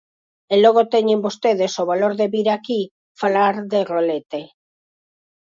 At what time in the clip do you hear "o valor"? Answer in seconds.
1.81-2.13